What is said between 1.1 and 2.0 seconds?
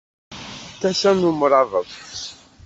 n umṛabeḍ!